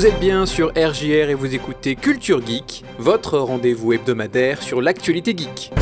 Vous 0.00 0.06
êtes 0.06 0.18
bien 0.18 0.46
sur 0.46 0.68
RJR 0.68 1.28
et 1.28 1.34
vous 1.34 1.54
écoutez 1.54 1.94
Culture 1.94 2.40
Geek, 2.40 2.84
votre 2.98 3.38
rendez-vous 3.38 3.92
hebdomadaire 3.92 4.62
sur 4.62 4.80
l'actualité 4.80 5.36
geek. 5.36 5.72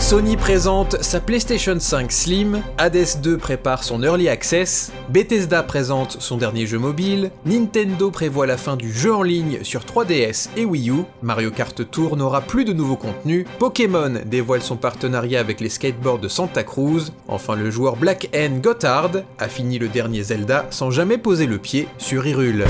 Sony 0.00 0.38
présente 0.38 1.00
sa 1.02 1.20
PlayStation 1.20 1.78
5 1.78 2.10
Slim, 2.10 2.62
Hades 2.78 3.20
2 3.22 3.36
prépare 3.36 3.84
son 3.84 4.02
Early 4.02 4.30
Access, 4.30 4.92
Bethesda 5.10 5.62
présente 5.62 6.16
son 6.20 6.38
dernier 6.38 6.66
jeu 6.66 6.78
mobile, 6.78 7.30
Nintendo 7.44 8.10
prévoit 8.10 8.46
la 8.46 8.56
fin 8.56 8.76
du 8.76 8.90
jeu 8.90 9.14
en 9.14 9.22
ligne 9.22 9.58
sur 9.62 9.82
3DS 9.82 10.48
et 10.56 10.64
Wii 10.64 10.90
U, 10.90 11.02
Mario 11.22 11.50
Kart 11.50 11.88
Tour 11.90 12.16
n'aura 12.16 12.40
plus 12.40 12.64
de 12.64 12.72
nouveaux 12.72 12.96
contenus, 12.96 13.44
Pokémon 13.58 14.14
dévoile 14.24 14.62
son 14.62 14.76
partenariat 14.76 15.38
avec 15.38 15.60
les 15.60 15.68
skateboards 15.68 16.18
de 16.18 16.28
Santa 16.28 16.64
Cruz, 16.64 17.12
enfin 17.28 17.54
le 17.54 17.70
joueur 17.70 17.96
Black 17.96 18.30
N 18.32 18.62
Gotthard 18.62 19.12
a 19.38 19.48
fini 19.48 19.78
le 19.78 19.88
dernier 19.88 20.22
Zelda 20.22 20.66
sans 20.70 20.90
jamais 20.90 21.18
poser 21.18 21.46
le 21.46 21.58
pied 21.58 21.86
sur 21.98 22.26
Hyrule. 22.26 22.64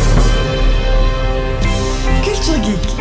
Culture 2.24 2.62
Geek. 2.64 2.99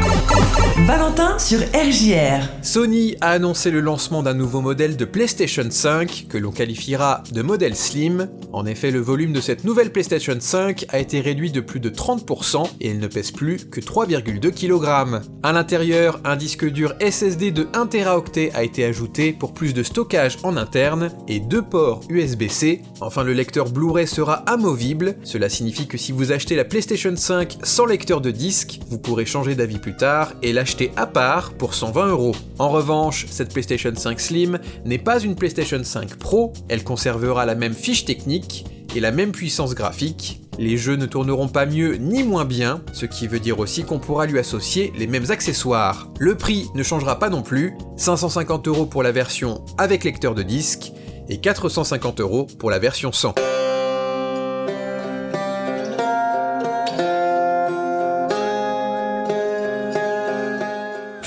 Valentin 0.86 1.38
sur 1.38 1.60
RJR. 1.60 2.48
Sony 2.64 3.16
a 3.22 3.32
annoncé 3.32 3.70
le 3.70 3.80
lancement 3.80 4.24
d'un 4.24 4.34
nouveau 4.34 4.62
modèle 4.62 4.98
de 4.98 5.06
PlayStation 5.06 5.66
5 5.70 6.26
que 6.30 6.38
l'on 6.38 6.52
qualifiera 6.52 7.24
de 7.32 7.42
modèle 7.42 7.76
Slim. 7.76 8.30
En 8.54 8.66
effet, 8.66 8.90
le 8.90 9.00
volume 9.00 9.34
de 9.34 9.42
cette 9.42 9.66
nouvelle 9.66 9.92
PlayStation 9.92 10.36
5 10.40 10.86
a 10.90 11.00
été 11.00 11.22
réduit 11.22 11.52
de 11.52 11.62
plus 11.62 11.80
de 11.80 11.90
30% 11.90 12.68
et 12.82 12.90
elle 12.90 13.00
ne 13.00 13.08
pèse 13.08 13.32
plus 13.32 13.70
que 13.70 13.82
3,2 13.82 14.52
kg. 14.52 15.22
À 15.44 15.52
l'intérieur, 15.52 16.20
un 16.26 16.36
disque 16.36 16.66
dur 16.66 16.96
SSD 17.00 17.52
de 17.52 17.68
1 17.74 17.88
Teraoctet 17.88 18.52
a 18.56 18.64
été 18.64 18.84
ajouté 18.86 19.34
pour 19.34 19.54
plus 19.54 19.74
de 19.74 19.84
stockage 19.84 20.38
en 20.44 20.58
interne 20.58 21.12
et 21.28 21.40
deux 21.40 21.62
ports 21.62 22.02
USB-C. 22.10 22.82
Enfin, 23.02 23.24
le 23.24 23.34
lecteur 23.34 23.70
Blu-ray 23.70 24.08
sera 24.08 24.36
amovible. 24.48 25.18
Cela 25.24 25.50
signifie 25.50 25.88
que 25.88 25.98
si 25.98 26.12
vous 26.12 26.32
achetez 26.32 26.56
la 26.56 26.66
PlayStation 26.66 27.16
5 27.16 27.60
sans 27.62 27.86
lecteur 27.86 28.22
de 28.22 28.32
disque, 28.32 28.80
vous 28.90 28.98
pourrez 28.98 29.26
changer 29.26 29.54
d'avis 29.54 29.78
plus 29.78 29.96
tard 29.96 30.29
et 30.42 30.54
l'acheter 30.54 30.92
à 30.96 31.06
part 31.08 31.54
pour 31.54 31.74
120 31.74 32.08
euros. 32.08 32.36
En 32.58 32.70
revanche, 32.70 33.26
cette 33.30 33.52
PlayStation 33.52 33.92
5 33.96 34.20
Slim 34.20 34.60
n'est 34.86 34.98
pas 34.98 35.20
une 35.20 35.36
PlayStation 35.36 35.84
5 35.84 36.16
Pro, 36.16 36.54
elle 36.68 36.84
conservera 36.84 37.46
la 37.46 37.56
même 37.56 37.74
fiche 37.74 38.06
technique 38.06 38.66
et 38.96 39.00
la 39.00 39.12
même 39.12 39.32
puissance 39.32 39.76
graphique. 39.76 40.42
Les 40.58 40.76
jeux 40.76 40.96
ne 40.96 41.06
tourneront 41.06 41.48
pas 41.48 41.66
mieux 41.66 41.96
ni 41.96 42.24
moins 42.24 42.44
bien, 42.44 42.82
ce 42.92 43.06
qui 43.06 43.28
veut 43.28 43.40
dire 43.40 43.60
aussi 43.60 43.84
qu'on 43.84 44.00
pourra 44.00 44.26
lui 44.26 44.40
associer 44.40 44.92
les 44.98 45.08
mêmes 45.08 45.32
accessoires. 45.32 46.10
Le 46.20 46.36
prix 46.36 46.68
ne 46.76 46.84
changera 46.84 47.18
pas 47.18 47.30
non 47.30 47.42
plus, 47.42 47.74
550 47.98 48.68
euros 48.68 48.86
pour 48.86 49.04
la 49.04 49.12
version 49.12 49.64
avec 49.78 50.04
lecteur 50.04 50.36
de 50.36 50.44
disque 50.44 50.92
et 51.30 51.38
450 51.38 52.20
euros 52.20 52.48
pour 52.58 52.72
la 52.72 52.80
version 52.80 53.12
sans. 53.12 53.36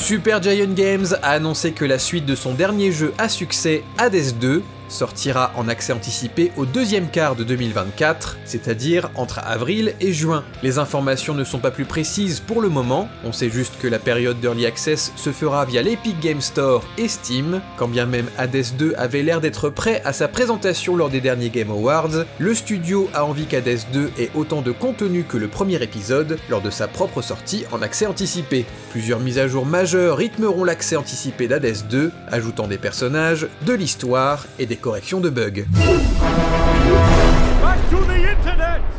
Super 0.03 0.42
Giant 0.42 0.75
Games 0.75 1.06
a 1.22 1.31
annoncé 1.31 1.70
que 1.70 1.84
la 1.84 2.00
suite 2.00 2.27
de 2.27 2.34
son 2.34 2.55
dernier 2.55 2.91
jeu 2.91 3.14
à 3.19 3.28
succès, 3.28 3.84
Hades 3.98 4.36
2, 4.36 4.64
sortira 4.92 5.52
en 5.56 5.68
accès 5.68 5.92
anticipé 5.92 6.52
au 6.56 6.66
deuxième 6.66 7.08
quart 7.08 7.34
de 7.34 7.44
2024, 7.44 8.38
c'est-à-dire 8.44 9.10
entre 9.14 9.40
avril 9.40 9.94
et 10.00 10.12
juin. 10.12 10.44
Les 10.62 10.78
informations 10.78 11.34
ne 11.34 11.44
sont 11.44 11.58
pas 11.58 11.70
plus 11.70 11.84
précises 11.84 12.40
pour 12.40 12.60
le 12.62 12.68
moment, 12.68 13.08
on 13.24 13.32
sait 13.32 13.50
juste 13.50 13.74
que 13.80 13.88
la 13.88 13.98
période 13.98 14.40
d'Early 14.40 14.66
Access 14.66 15.12
se 15.16 15.32
fera 15.32 15.64
via 15.64 15.82
l'Epic 15.82 16.20
Game 16.20 16.40
Store 16.40 16.84
et 16.98 17.08
Steam, 17.08 17.60
quand 17.76 17.88
bien 17.88 18.06
même 18.06 18.26
Hades 18.38 18.76
2 18.78 18.94
avait 18.96 19.22
l'air 19.22 19.41
d'être 19.41 19.70
prêt 19.70 20.02
à 20.04 20.12
sa 20.12 20.28
présentation 20.28 20.97
lors 20.97 21.10
des 21.10 21.20
derniers 21.20 21.50
Game 21.50 21.70
Awards, 21.70 22.25
le 22.38 22.54
studio 22.54 23.08
a 23.14 23.25
envie 23.25 23.47
qu'Hades 23.47 23.81
2 23.92 24.12
ait 24.19 24.31
autant 24.34 24.62
de 24.62 24.72
contenu 24.72 25.25
que 25.25 25.36
le 25.36 25.48
premier 25.48 25.82
épisode 25.82 26.38
lors 26.50 26.60
de 26.62 26.70
sa 26.70 26.88
propre 26.88 27.22
sortie 27.22 27.64
en 27.72 27.82
accès 27.82 28.06
anticipé. 28.06 28.66
Plusieurs 28.91 29.20
mises 29.20 29.38
à 29.38 29.48
jour 29.48 29.66
majeures 29.66 30.16
rythmeront 30.16 30.64
l'accès 30.64 30.97
anticipé 30.97 31.48
d'Hades 31.48 31.88
2, 31.88 32.12
ajoutant 32.31 32.69
des 32.69 32.78
personnages, 32.78 33.48
de 33.66 33.72
l'histoire 33.72 34.47
et 34.58 34.66
des 34.66 34.76
correction 34.82 35.20
de 35.20 35.31
bugs. 35.31 35.65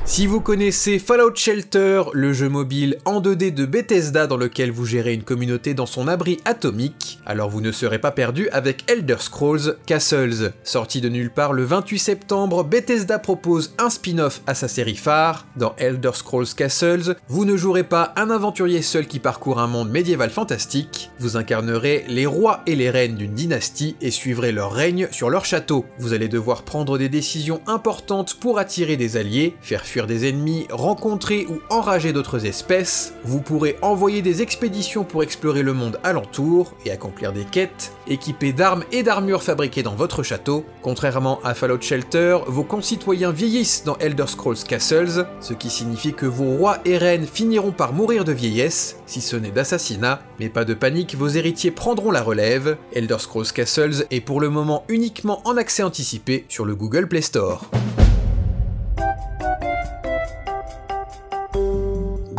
Si 0.05 0.27
vous 0.27 0.41
connaissez 0.41 0.99
Fallout 0.99 1.33
Shelter, 1.33 2.03
le 2.11 2.33
jeu 2.33 2.49
mobile 2.49 2.97
en 3.05 3.21
2D 3.21 3.53
de 3.53 3.65
Bethesda 3.65 4.27
dans 4.27 4.35
lequel 4.35 4.69
vous 4.69 4.85
gérez 4.85 5.13
une 5.13 5.23
communauté 5.23 5.73
dans 5.73 5.85
son 5.85 6.09
abri 6.09 6.39
atomique, 6.43 7.19
alors 7.25 7.49
vous 7.49 7.61
ne 7.61 7.71
serez 7.71 7.99
pas 7.99 8.11
perdu 8.11 8.49
avec 8.49 8.83
Elder 8.91 9.15
Scrolls 9.19 9.77
Castles. 9.85 10.51
Sorti 10.65 10.99
de 10.99 11.07
nulle 11.07 11.31
part 11.31 11.53
le 11.53 11.63
28 11.63 11.99
septembre, 11.99 12.65
Bethesda 12.65 13.17
propose 13.17 13.73
un 13.79 13.89
spin-off 13.89 14.41
à 14.45 14.55
sa 14.55 14.67
série 14.67 14.97
phare. 14.97 15.47
Dans 15.55 15.73
Elder 15.77 16.11
Scrolls 16.13 16.53
Castles, 16.53 17.15
vous 17.29 17.45
ne 17.45 17.55
jouerez 17.55 17.85
pas 17.85 18.11
un 18.17 18.29
aventurier 18.29 18.81
seul 18.81 19.07
qui 19.07 19.19
parcourt 19.19 19.61
un 19.61 19.67
monde 19.67 19.89
médiéval 19.89 20.31
fantastique, 20.31 21.11
vous 21.17 21.37
incarnerez 21.37 22.03
les 22.09 22.25
rois 22.25 22.61
et 22.67 22.75
les 22.75 22.89
reines 22.89 23.15
d'une 23.15 23.33
dynastie 23.33 23.95
et 24.01 24.11
suivrez 24.11 24.51
leur 24.51 24.73
règne 24.73 25.07
sur 25.11 25.29
leur 25.29 25.45
château. 25.45 25.85
Vous 25.97 26.11
allez 26.11 26.27
devoir 26.27 26.63
prendre 26.63 26.97
des 26.97 27.09
décisions 27.09 27.61
importantes 27.67 28.33
pour 28.33 28.59
attirer 28.59 28.97
des 28.97 29.15
alliés, 29.15 29.55
faire 29.61 29.85
des 30.01 30.27
ennemis, 30.27 30.65
rencontrer 30.71 31.45
ou 31.47 31.59
enrager 31.69 32.13
d'autres 32.13 32.45
espèces, 32.45 33.13
vous 33.23 33.41
pourrez 33.41 33.77
envoyer 33.83 34.23
des 34.23 34.41
expéditions 34.41 35.03
pour 35.03 35.21
explorer 35.21 35.61
le 35.61 35.73
monde 35.73 35.99
alentour 36.03 36.73
et 36.85 36.91
accomplir 36.91 37.31
des 37.31 37.45
quêtes, 37.45 37.93
équipés 38.07 38.53
d'armes 38.53 38.83
et 38.91 39.03
d'armures 39.03 39.43
fabriquées 39.43 39.83
dans 39.83 39.95
votre 39.95 40.23
château. 40.23 40.65
Contrairement 40.81 41.39
à 41.43 41.53
Fallout 41.53 41.81
Shelter, 41.81 42.39
vos 42.47 42.63
concitoyens 42.63 43.31
vieillissent 43.31 43.83
dans 43.85 43.97
Elder 43.99 44.27
Scrolls 44.27 44.63
Castles, 44.67 45.27
ce 45.39 45.53
qui 45.53 45.69
signifie 45.69 46.13
que 46.13 46.25
vos 46.25 46.57
rois 46.57 46.79
et 46.85 46.97
reines 46.97 47.27
finiront 47.27 47.71
par 47.71 47.93
mourir 47.93 48.25
de 48.25 48.31
vieillesse, 48.31 48.97
si 49.05 49.21
ce 49.21 49.35
n'est 49.35 49.51
d'assassinat, 49.51 50.23
mais 50.39 50.49
pas 50.49 50.65
de 50.65 50.73
panique, 50.73 51.15
vos 51.15 51.27
héritiers 51.27 51.71
prendront 51.71 52.11
la 52.11 52.23
relève. 52.23 52.77
Elder 52.93 53.19
Scrolls 53.19 53.51
Castles 53.53 54.07
est 54.09 54.21
pour 54.21 54.41
le 54.41 54.49
moment 54.49 54.85
uniquement 54.89 55.41
en 55.45 55.55
accès 55.55 55.83
anticipé 55.83 56.45
sur 56.49 56.65
le 56.65 56.75
Google 56.75 57.07
Play 57.07 57.21
Store. 57.21 57.69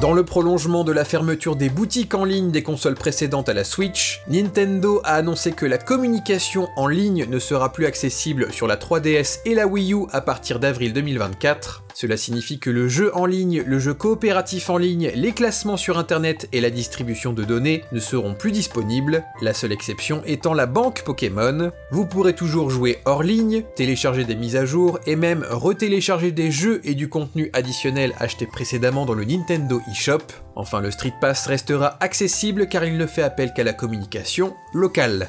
Dans 0.05 0.13
le 0.13 0.23
prolongement 0.23 0.85
de 0.85 0.93
la 0.93 1.03
fermeture 1.03 1.57
des 1.57 1.71
boutiques 1.71 2.13
en 2.13 2.27
ligne 2.27 2.51
des 2.51 2.63
consoles 2.63 2.95
précédentes 2.95 3.49
à 3.49 3.55
la 3.55 3.65
Switch, 3.65 4.21
Nintendo 4.29 5.01
a 5.03 5.15
annoncé 5.15 5.53
que 5.53 5.65
la 5.65 5.79
communication 5.79 6.69
en 6.77 6.89
ligne 6.89 7.25
ne 7.27 7.39
sera 7.39 7.73
plus 7.73 7.87
accessible 7.87 8.53
sur 8.53 8.67
la 8.67 8.77
3DS 8.77 9.39
et 9.47 9.55
la 9.55 9.67
Wii 9.67 9.95
U 9.95 10.05
à 10.13 10.21
partir 10.21 10.61
d'avril 10.61 10.93
2024. 10.93 11.84
Cela 11.95 12.17
signifie 12.17 12.59
que 12.59 12.71
le 12.71 12.89
jeu 12.89 13.13
en 13.15 13.25
ligne, 13.25 13.63
le 13.65 13.79
jeu 13.79 13.95
coopératif 13.95 14.69
en 14.69 14.79
ligne, 14.79 15.13
les 15.15 15.31
classements 15.31 15.77
sur 15.77 15.97
internet 15.97 16.49
et 16.53 16.61
la 16.61 16.71
distribution 16.71 17.33
de 17.33 17.45
données 17.45 17.85
ne 17.93 18.01
seront 18.01 18.35
plus 18.35 18.51
disponibles, 18.51 19.23
la 19.41 19.55
seule 19.55 19.71
exception 19.71 20.21
étant 20.27 20.55
la 20.55 20.67
banque 20.67 21.03
Pokémon. 21.05 21.71
Vous 21.93 22.05
pourrez 22.05 22.35
toujours 22.35 22.69
jouer 22.69 22.99
hors 23.05 23.23
ligne, 23.23 23.63
télécharger 23.77 24.25
des 24.25 24.35
mises 24.35 24.57
à 24.57 24.65
jour 24.65 24.99
et 25.07 25.15
même 25.15 25.47
retélécharger 25.49 26.33
des 26.33 26.51
jeux 26.51 26.81
et 26.83 26.95
du 26.95 27.09
contenu 27.09 27.49
additionnel 27.53 28.13
acheté 28.19 28.47
précédemment 28.47 29.07
dans 29.07 29.15
le 29.15 29.25
Nintendo 29.25 29.81
eShop. 29.93 30.19
Enfin, 30.57 30.81
le 30.81 30.91
Street 30.91 31.15
Pass 31.21 31.47
restera 31.47 31.97
accessible 32.01 32.69
car 32.69 32.85
il 32.85 32.97
ne 32.97 33.07
fait 33.07 33.23
appel 33.23 33.53
qu'à 33.55 33.63
la 33.63 33.73
communication 33.73 34.55
locale. 34.73 35.29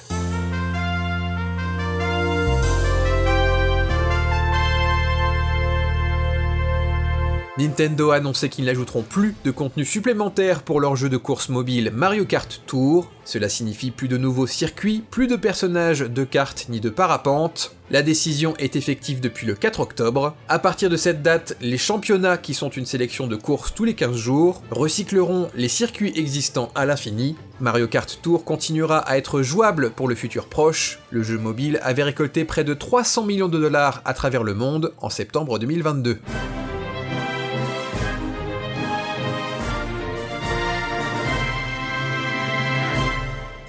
Nintendo 7.58 8.12
a 8.12 8.16
annoncé 8.16 8.50
qu'ils 8.50 8.66
n'ajouteront 8.66 9.02
plus 9.02 9.34
de 9.46 9.52
contenu 9.52 9.86
supplémentaire 9.86 10.62
pour 10.62 10.82
leur 10.82 10.98
jeu 10.98 11.08
de 11.08 11.16
course 11.16 11.48
mobile 11.48 11.90
Mario 11.94 12.26
Kart 12.26 12.62
Tour. 12.68 13.10
Cela 13.24 13.48
signifie 13.48 13.92
plus 13.92 14.10
de 14.10 14.18
nouveaux 14.18 14.46
circuits, 14.46 15.06
plus 15.10 15.28
de 15.28 15.38
personnages 15.38 16.02
de 16.02 16.24
cartes 16.26 16.66
ni 16.68 16.82
de 16.82 16.90
parapente. 16.90 17.74
La 17.92 18.02
décision 18.02 18.56
est 18.58 18.76
effective 18.76 19.22
depuis 19.22 19.48
le 19.48 19.56
4 19.56 19.80
octobre. 19.80 20.36
À 20.50 20.60
partir 20.60 20.90
de 20.90 20.98
cette 20.98 21.22
date, 21.22 21.56
les 21.62 21.78
championnats, 21.78 22.38
qui 22.38 22.54
sont 22.54 22.70
une 22.70 22.86
sélection 22.86 23.26
de 23.26 23.38
courses 23.38 23.74
tous 23.74 23.86
les 23.86 23.94
15 23.94 24.18
jours, 24.18 24.62
recycleront 24.70 25.48
les 25.56 25.70
circuits 25.70 26.12
existants 26.18 26.72
à 26.76 26.86
l'infini. 26.86 27.38
Mario 27.62 27.88
Kart 27.88 28.20
Tour 28.22 28.44
continuera 28.44 28.98
à 28.98 29.18
être 29.18 29.42
jouable 29.42 29.92
pour 29.92 30.10
le 30.10 30.16
futur 30.16 30.48
proche. 30.48 31.00
Le 31.10 31.24
jeu 31.24 31.38
mobile 31.38 31.80
avait 31.84 32.04
récolté 32.04 32.44
près 32.44 32.66
de 32.66 32.74
300 32.74 33.24
millions 33.24 33.48
de 33.48 33.60
dollars 33.60 34.02
à 34.04 34.14
travers 34.14 34.44
le 34.44 34.56
monde 34.56 34.92
en 35.00 35.10
septembre 35.10 35.58
2022. 35.58 36.20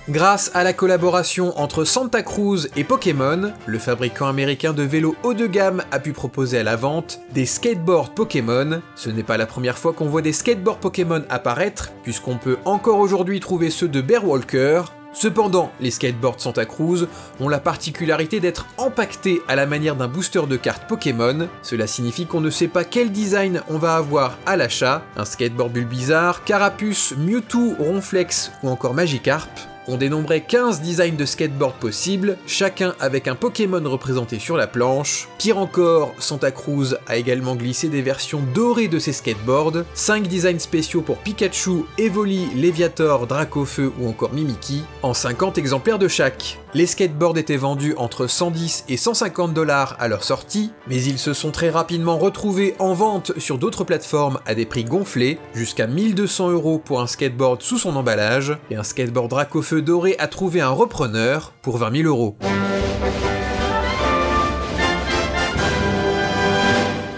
Grâce 0.09 0.53
à 0.55 0.63
la 0.63 0.73
collaboration 0.73 1.59
entre 1.59 1.83
Santa 1.83 2.23
Cruz 2.23 2.69
et 2.77 2.85
Pokémon, 2.85 3.53
le 3.67 3.79
fabricant 3.81 4.29
américain 4.29 4.73
de 4.73 4.85
vélos 4.85 5.17
haut 5.25 5.35
de 5.35 5.49
gamme 5.49 5.83
a 5.91 5.99
pu 5.99 6.13
proposer 6.13 6.61
à 6.61 6.63
la 6.63 6.77
vente 6.77 7.19
des 7.35 7.45
skateboards 7.45 8.15
Pokémon. 8.15 8.83
Ce 8.95 9.11
n'est 9.11 9.25
pas 9.25 9.37
la 9.37 9.47
première 9.47 9.77
fois 9.77 9.93
qu'on 9.93 10.07
voit 10.07 10.23
des 10.23 10.33
skateboards 10.33 10.79
Pokémon 10.79 11.25
apparaître, 11.29 11.91
puisqu'on 12.05 12.37
peut 12.37 12.57
encore 12.65 13.01
aujourd'hui 13.01 13.41
trouver 13.41 13.69
ceux 13.69 13.89
de 13.89 14.01
Bear 14.01 14.25
Walker, 14.25 14.83
Cependant, 15.13 15.73
les 15.81 15.91
skateboards 15.91 16.41
Santa 16.41 16.67
Cruz 16.67 17.09
ont 17.41 17.49
la 17.49 17.59
particularité 17.59 18.39
d'être 18.39 18.67
empaquetés 18.77 19.41
à 19.49 19.57
la 19.57 19.65
manière 19.65 19.97
d'un 19.97 20.09
booster 20.09 20.43
de 20.47 20.59
cartes 20.59 20.87
Pokémon. 20.87 21.49
Cela 21.63 21.87
signifie 21.87 22.27
qu'on 22.27 22.43
ne 22.43 22.51
sait 22.51 22.69
pas 22.69 22.85
quel 22.85 23.11
design 23.11 23.63
on 23.71 23.79
va 23.79 23.97
avoir 23.97 24.37
à 24.45 24.59
l'achat. 24.59 25.03
Un 25.17 25.25
skateboard 25.25 25.73
Bulbizarre, 25.73 26.45
Carapuce, 26.45 27.15
Mewtwo, 27.17 27.77
Ronflex 27.79 28.53
ou 28.63 28.69
encore 28.69 28.93
Magikarp. 28.93 29.49
On 29.89 29.97
dénombrait 29.97 30.41
15 30.41 30.81
designs 30.81 31.17
de 31.17 31.25
skateboard 31.25 31.77
possibles, 31.77 32.39
chacun 32.47 32.95
avec 32.99 33.29
un 33.29 33.37
Pokémon 33.37 33.83
représenté 33.85 34.41
sur 34.41 34.57
la 34.57 34.67
planche. 34.67 35.29
Pire 35.39 35.59
encore, 35.59 36.13
Santa 36.19 36.51
Cruz 36.51 36.97
a 37.07 37.17
également 37.17 37.55
glissé 37.55 37.89
des 37.89 38.03
versions 38.03 38.41
dorées 38.53 38.89
de 38.89 38.99
ses 38.99 39.13
skateboards, 39.13 39.85
5 39.95 40.27
designs 40.27 40.59
spéciaux 40.59 41.03
pour 41.03 41.19
Pikachu, 41.19 41.85
Evoli, 41.99 42.49
Leviator, 42.57 43.29
Dracofeu 43.29 43.93
ou 44.01 44.09
encore 44.09 44.33
Mimiki, 44.33 44.83
en 45.03 45.15
50 45.15 45.59
exemplaires 45.59 46.01
de 46.01 46.09
chaque. 46.09 46.59
Les 46.75 46.87
skateboards 46.87 47.39
étaient 47.39 47.57
vendus 47.57 47.95
entre 47.97 48.27
110 48.27 48.85
et 48.89 48.97
150 48.97 49.55
dollars 49.55 49.97
à 49.99 50.09
leur 50.09 50.25
sortie, 50.25 50.73
mais 50.89 51.03
ils 51.03 51.19
se 51.19 51.33
sont 51.33 51.51
très 51.51 51.71
rapidement 51.71 52.19
retrouvés 52.19 52.75
en 52.79 52.93
vente 52.93 53.33
sur 53.39 53.59
d'autres 53.59 53.85
plateformes 53.85 54.41
à 54.47 54.55
des 54.55 54.67
prix 54.67 54.85
gonflés, 54.85 55.39
jusqu'à 55.55 55.87
1200 55.87 56.51
euros 56.51 56.79
pour 56.79 57.01
un 57.01 57.07
skateboard 57.07 57.63
sous 57.63 57.79
son 57.79 57.97
emballage, 57.97 58.59
et 58.71 58.77
un 58.77 58.83
skateboard 58.83 59.31
Dracofeu 59.31 59.81
doré 59.81 60.17
a 60.19 60.29
trouvé 60.29 60.61
un 60.61 60.71
repreneur 60.71 61.53
pour 61.63 61.79
20 61.79 62.03
000 62.03 62.09
euros. 62.09 62.37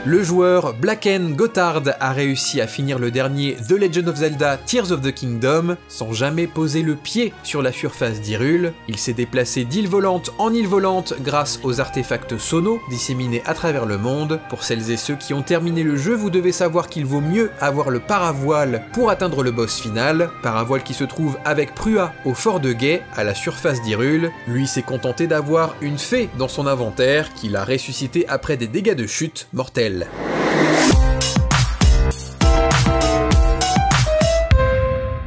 Le 0.09 0.23
joueur 0.23 0.73
Blacken 0.73 1.35
Gotthard 1.37 1.83
a 2.01 2.13
réussi 2.13 2.63
à 2.63 2.67
finir 2.67 2.99
le 2.99 3.11
dernier 3.11 3.59
The 3.69 3.73
Legend 3.73 4.09
of 4.09 4.17
Zelda 4.17 4.57
Tears 4.57 4.91
of 4.91 5.03
the 5.03 5.13
Kingdom 5.13 5.77
sans 5.87 6.15
jamais 6.15 6.47
poser 6.47 6.81
le 6.81 6.95
pied 6.97 7.35
sur 7.43 7.61
la 7.61 7.73
surface 7.73 8.23
d'Hyrule. 8.23 8.73
Il 8.89 8.97
s'est 8.97 9.13
déplacé 9.13 9.67
d'île 9.67 9.87
volante 9.87 10.33
en 10.39 10.55
île 10.55 10.67
volante 10.67 11.13
grâce 11.21 11.61
aux 11.63 11.79
artefacts 11.79 12.39
sonos 12.39 12.81
disséminés 12.89 13.43
à 13.45 13.53
travers 13.53 13.85
le 13.85 13.99
monde. 13.99 14.41
Pour 14.49 14.65
celles 14.65 14.91
et 14.91 14.97
ceux 14.97 15.15
qui 15.15 15.35
ont 15.35 15.43
terminé 15.43 15.83
le 15.83 15.99
jeu, 15.99 16.15
vous 16.15 16.31
devez 16.31 16.53
savoir 16.53 16.89
qu'il 16.89 17.05
vaut 17.05 17.21
mieux 17.21 17.51
avoir 17.61 17.91
le 17.91 18.01
paravoile 18.01 18.85
pour 18.95 19.11
atteindre 19.11 19.43
le 19.43 19.51
boss 19.51 19.79
final, 19.79 20.31
paravoile 20.43 20.85
qui 20.85 20.95
se 20.95 21.05
trouve 21.05 21.37
avec 21.45 21.75
Prua 21.75 22.15
au 22.25 22.33
fort 22.33 22.61
de 22.61 22.73
Guet 22.73 23.03
à 23.15 23.25
la 23.25 23.35
surface 23.35 23.83
d'Hyrule. 23.83 24.31
Lui 24.47 24.67
s'est 24.67 24.81
contenté 24.81 25.27
d'avoir 25.27 25.77
une 25.83 25.99
fée 25.99 26.31
dans 26.39 26.49
son 26.49 26.67
inventaire 26.67 27.35
qu'il 27.35 27.57
a 27.57 27.65
ressuscité 27.67 28.27
après 28.27 28.57
des 28.57 28.69
dégâts 28.69 28.97
de 28.97 29.07
chute 29.07 29.49
mortels. 29.53 29.98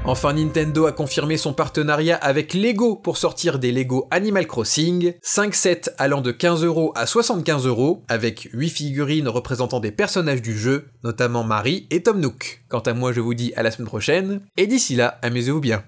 Enfin, 0.03 0.33
Nintendo 0.33 0.87
a 0.87 0.91
confirmé 0.91 1.37
son 1.37 1.53
partenariat 1.53 2.17
avec 2.17 2.53
Lego 2.53 2.97
pour 2.97 3.17
sortir 3.17 3.59
des 3.59 3.71
Lego 3.71 4.09
Animal 4.11 4.45
Crossing, 4.45 5.13
5 5.21 5.55
sets 5.55 5.81
allant 5.97 6.19
de 6.19 6.31
15 6.31 6.65
euros 6.65 6.91
à 6.95 7.05
75 7.05 7.65
euros, 7.65 8.03
avec 8.09 8.49
8 8.51 8.69
figurines 8.69 9.29
représentant 9.29 9.79
des 9.79 9.91
personnages 9.91 10.41
du 10.41 10.57
jeu, 10.57 10.89
notamment 11.05 11.45
Marie 11.45 11.87
et 11.91 12.03
Tom 12.03 12.19
Nook. 12.19 12.63
Quant 12.67 12.79
à 12.79 12.93
moi, 12.93 13.13
je 13.13 13.21
vous 13.21 13.33
dis 13.35 13.53
à 13.55 13.63
la 13.63 13.71
semaine 13.71 13.87
prochaine, 13.87 14.41
et 14.57 14.67
d'ici 14.67 14.97
là, 14.97 15.17
amusez-vous 15.21 15.61
bien. 15.61 15.83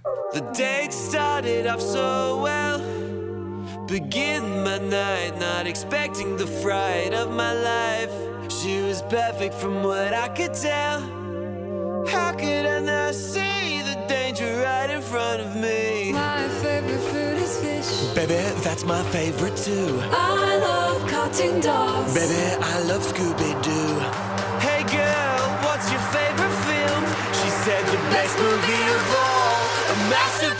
Fright 8.49 8.51
of 8.51 8.51
my 8.51 8.51
life. 8.51 8.51
She 8.51 8.81
was 8.81 9.01
perfect 9.03 9.53
from 9.55 9.83
what 9.83 10.13
I 10.13 10.27
could 10.29 10.53
tell. 10.53 11.01
How 12.07 12.33
could 12.33 12.65
I 12.65 12.79
not 12.79 13.15
see 13.15 13.81
the 13.81 13.95
danger 14.07 14.61
right 14.63 14.89
in 14.89 15.01
front 15.01 15.41
of 15.41 15.55
me? 15.55 16.11
My 16.11 16.47
favorite 16.61 16.99
food 16.99 17.37
is 17.41 17.57
fish. 17.57 18.15
Baby, 18.15 18.41
that's 18.61 18.83
my 18.83 19.03
favorite 19.11 19.57
too. 19.57 19.99
I 20.11 20.57
love 20.57 21.09
cartoon 21.09 21.61
dogs. 21.61 22.13
Baby, 22.13 22.55
I 22.61 22.83
love 22.83 23.03
Scooby 23.03 23.53
Doo. 23.63 23.99
Hey 24.59 24.83
girl, 24.83 25.39
what's 25.63 25.89
your 25.91 26.01
favorite 26.11 26.55
film? 26.67 27.03
She 27.33 27.49
said 27.63 27.83
the 27.87 27.97
best 28.11 28.37
movie 28.37 28.87
of 28.97 29.15
all, 29.15 29.59
a 29.91 29.95
masterpiece 30.09 30.52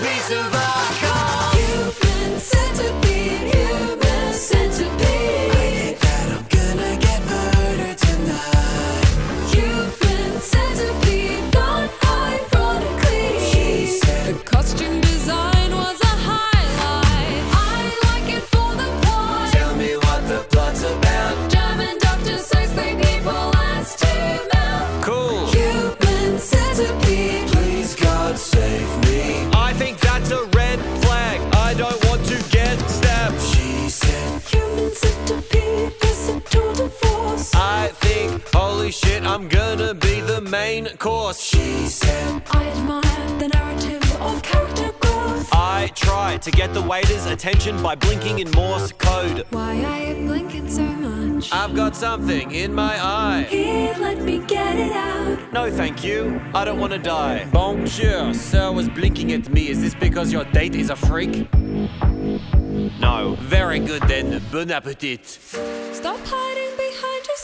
main 40.93 40.97
course. 40.97 41.43
She 41.43 41.87
said, 41.87 42.41
I 42.51 42.69
admire 42.69 43.39
the 43.39 43.47
narrative 43.47 44.21
of 44.21 44.41
character 44.41 44.91
growth. 44.99 45.49
I 45.51 45.91
try 45.95 46.37
to 46.37 46.51
get 46.51 46.73
the 46.73 46.81
waiter's 46.81 47.25
attention 47.25 47.81
by 47.81 47.95
blinking 47.95 48.39
in 48.39 48.51
Morse 48.51 48.91
code. 48.93 49.45
Why 49.49 49.83
are 49.83 50.13
you 50.13 50.27
blinking 50.27 50.69
so 50.69 50.83
much? 50.83 51.51
I've 51.51 51.75
got 51.75 51.95
something 51.95 52.51
in 52.51 52.73
my 52.73 52.95
eye. 53.03 53.47
Here, 53.49 53.95
let 53.99 54.21
me 54.21 54.39
get 54.39 54.77
it 54.77 54.91
out. 54.91 55.53
No, 55.53 55.71
thank 55.71 56.03
you. 56.03 56.41
I 56.53 56.65
don't 56.65 56.79
want 56.79 56.93
to 56.93 56.99
die. 56.99 57.47
Bonjour, 57.51 58.33
sir 58.33 58.71
was 58.71 58.89
blinking 58.89 59.31
at 59.33 59.49
me. 59.49 59.69
Is 59.69 59.81
this 59.81 59.95
because 59.95 60.31
your 60.31 60.45
date 60.45 60.75
is 60.75 60.89
a 60.89 60.95
freak? 60.95 61.47
No. 62.99 63.35
Very 63.39 63.79
good 63.79 64.03
then. 64.03 64.41
Bon 64.51 64.71
appetit. 64.71 65.25
Stop 65.25 66.19
hiding 66.25 66.62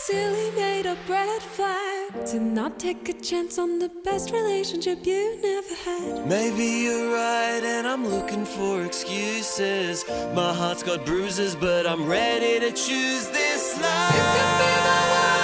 silly 0.10 0.50
made 0.56 0.88
up 0.88 0.98
red 1.08 1.42
flag. 1.42 2.26
To 2.32 2.40
not 2.40 2.80
take 2.80 3.08
a 3.10 3.14
chance 3.14 3.60
on 3.60 3.78
the 3.78 3.90
best 4.04 4.32
relationship 4.32 5.06
you 5.06 5.40
never 5.42 5.76
had. 5.86 6.28
Maybe 6.28 6.66
you're 6.86 7.14
right, 7.14 7.62
and 7.64 7.88
I'm 7.88 8.08
looking 8.08 8.44
for 8.44 8.84
excuses. 8.84 10.04
My 10.34 10.52
heart's 10.52 10.82
got 10.82 11.06
bruises, 11.06 11.54
but 11.56 11.86
I'm 11.86 12.08
ready 12.08 12.60
to 12.60 12.72
choose 12.72 13.30
this 13.30 13.64
life. 13.80 14.30
Could 14.36 14.52
be 14.62 14.72
of 14.78 14.84
my 14.90 15.04
life. 15.14 15.36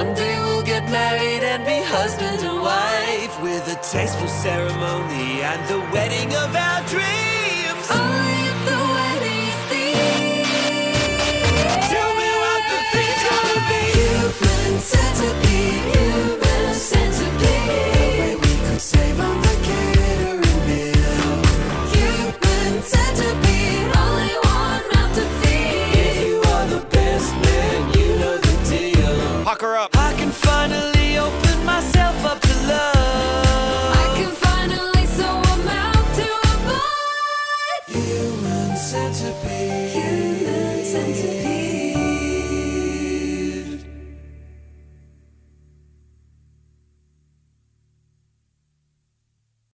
One 0.00 0.10
day 0.14 0.34
we'll 0.44 0.66
get 0.74 0.84
married 0.90 1.44
and 1.52 1.64
be 1.64 1.78
husband 1.98 2.40
and 2.48 2.60
wife 2.60 3.34
with 3.40 3.64
a 3.76 3.78
tasteful 3.92 4.32
ceremony 4.46 5.42
and 5.50 5.60
the 5.68 5.78
wedding 5.94 6.30
of 6.42 6.50
our 6.56 6.80
dreams. 6.88 7.86
Oh, 7.90 8.23